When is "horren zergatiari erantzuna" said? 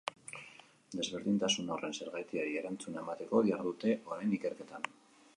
1.75-3.03